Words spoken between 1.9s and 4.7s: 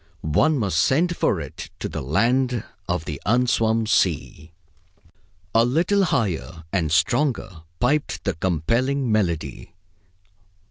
land of the unswum sea.